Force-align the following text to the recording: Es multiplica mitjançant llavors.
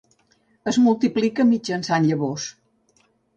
Es 0.71 0.79
multiplica 0.85 1.45
mitjançant 1.49 2.09
llavors. 2.09 2.49